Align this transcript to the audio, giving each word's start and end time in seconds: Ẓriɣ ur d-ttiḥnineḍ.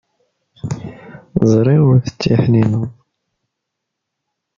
Ẓriɣ 1.51 1.81
ur 1.89 1.97
d-ttiḥnineḍ. 1.99 2.83